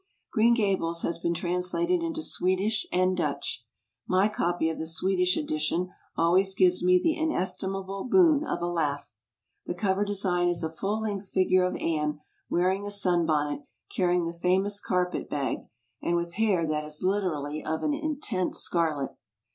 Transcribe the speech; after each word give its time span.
Green 0.33 0.55
Gables 0.55 1.03
has 1.03 1.19
been 1.19 1.35
translated 1.35 2.01
into 2.01 2.23
Swedish 2.23 2.87
and 2.91 3.15
Dutch. 3.15 3.63
My 4.07 4.27
copy 4.29 4.67
of 4.71 4.79
the 4.79 4.87
Swedish 4.87 5.37
edition 5.37 5.91
always 6.17 6.55
gives 6.55 6.83
me 6.83 6.97
the 6.99 7.15
inestimable 7.15 8.05
boon 8.05 8.43
of 8.43 8.63
a 8.63 8.67
laugh. 8.67 9.11
The 9.67 9.75
cover 9.75 10.03
design 10.03 10.47
is 10.47 10.63
a 10.63 10.71
full 10.71 11.01
length 11.01 11.29
figure 11.29 11.63
of 11.65 11.75
Anne, 11.75 12.19
wearing 12.49 12.87
a 12.87 12.89
sunbonnet, 12.89 13.61
carrying 13.95 14.25
the 14.25 14.33
famous 14.33 14.79
carpet 14.79 15.29
bag, 15.29 15.59
and 16.01 16.15
with 16.15 16.33
hair 16.33 16.65
that 16.67 16.83
is 16.83 17.03
literally 17.03 17.63
of 17.63 17.83
an 17.83 17.93
in 17.93 18.19
tense 18.19 18.57
scarlet! 18.57 19.11